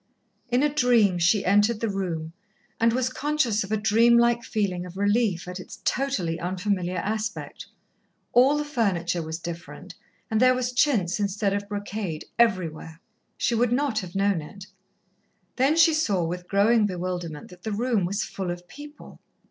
[0.49, 2.33] In a dream she entered the room,
[2.79, 7.67] and was conscious of a dream like feeling of relief at its totally unfamiliar aspect.
[8.33, 9.93] All the furniture was different,
[10.31, 12.99] and there was chintz instead of brocade, everywhere.
[13.37, 14.65] She would not have known it.
[15.57, 19.19] Then she saw, with growing bewilderment, that the room was full of people.